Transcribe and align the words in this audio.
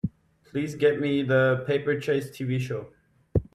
Please 0.45 0.73
get 0.73 0.99
me 0.99 1.21
The 1.21 1.63
Paper 1.67 1.99
Chase 1.99 2.31
TV 2.31 2.59
show. 2.59 2.87